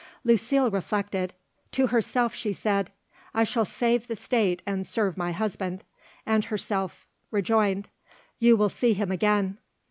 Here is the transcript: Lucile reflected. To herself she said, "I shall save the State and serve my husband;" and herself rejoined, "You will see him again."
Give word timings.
Lucile 0.23 0.71
reflected. 0.71 1.31
To 1.73 1.85
herself 1.85 2.33
she 2.33 2.53
said, 2.53 2.89
"I 3.35 3.43
shall 3.43 3.65
save 3.65 4.07
the 4.07 4.15
State 4.15 4.63
and 4.65 4.87
serve 4.87 5.15
my 5.15 5.31
husband;" 5.31 5.83
and 6.25 6.45
herself 6.45 7.05
rejoined, 7.29 7.87
"You 8.39 8.57
will 8.57 8.69
see 8.69 8.93
him 8.93 9.11
again." 9.11 9.59